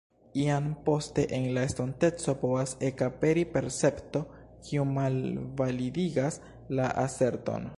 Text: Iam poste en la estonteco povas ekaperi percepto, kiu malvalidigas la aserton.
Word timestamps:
Iam 0.43 0.63
poste 0.85 1.25
en 1.39 1.43
la 1.57 1.65
estonteco 1.67 2.35
povas 2.45 2.73
ekaperi 2.89 3.43
percepto, 3.57 4.23
kiu 4.69 4.87
malvalidigas 4.95 6.41
la 6.81 6.89
aserton. 7.07 7.69